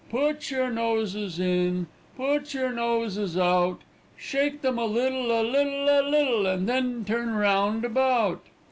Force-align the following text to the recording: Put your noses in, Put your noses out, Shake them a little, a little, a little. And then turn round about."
Put 0.09 0.49
your 0.49 0.71
noses 0.71 1.39
in, 1.39 1.85
Put 2.17 2.55
your 2.55 2.71
noses 2.71 3.37
out, 3.37 3.81
Shake 4.17 4.63
them 4.63 4.79
a 4.79 4.85
little, 4.85 5.29
a 5.31 5.43
little, 5.47 5.83
a 5.87 6.01
little. 6.01 6.47
And 6.47 6.67
then 6.67 7.05
turn 7.05 7.35
round 7.35 7.85
about." 7.85 8.43